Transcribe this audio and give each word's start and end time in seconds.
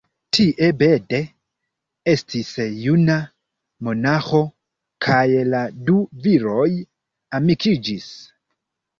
Tie 0.35 0.67
Bede 0.77 1.17
estis 2.13 2.47
juna 2.85 3.17
monaĥo, 3.87 4.39
kaj 5.07 5.21
la 5.51 5.61
du 5.91 5.99
viroj 6.25 6.67
amikiĝis. 7.41 8.09